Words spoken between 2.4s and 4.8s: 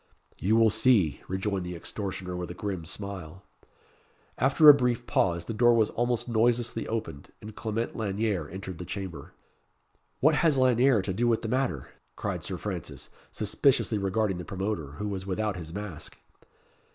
a grim smile. After a